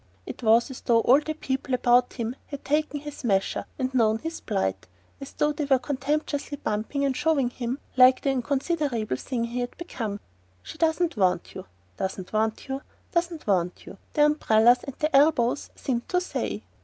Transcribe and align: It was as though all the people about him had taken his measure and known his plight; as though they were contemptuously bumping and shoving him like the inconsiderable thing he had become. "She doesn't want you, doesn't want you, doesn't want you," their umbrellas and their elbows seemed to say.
It 0.25 0.41
was 0.41 0.71
as 0.71 0.81
though 0.81 1.01
all 1.01 1.19
the 1.21 1.35
people 1.35 1.75
about 1.75 2.13
him 2.13 2.35
had 2.47 2.65
taken 2.65 3.01
his 3.01 3.23
measure 3.23 3.65
and 3.77 3.93
known 3.93 4.17
his 4.17 4.41
plight; 4.41 4.87
as 5.19 5.33
though 5.33 5.51
they 5.51 5.65
were 5.65 5.77
contemptuously 5.77 6.57
bumping 6.57 7.05
and 7.05 7.15
shoving 7.15 7.51
him 7.51 7.77
like 7.95 8.21
the 8.21 8.31
inconsiderable 8.31 9.17
thing 9.17 9.43
he 9.43 9.59
had 9.59 9.77
become. 9.77 10.19
"She 10.63 10.79
doesn't 10.79 11.17
want 11.17 11.53
you, 11.53 11.67
doesn't 11.97 12.33
want 12.33 12.67
you, 12.67 12.81
doesn't 13.11 13.45
want 13.45 13.85
you," 13.85 13.99
their 14.13 14.25
umbrellas 14.25 14.79
and 14.83 14.95
their 14.97 15.15
elbows 15.15 15.69
seemed 15.75 16.09
to 16.09 16.19
say. 16.19 16.63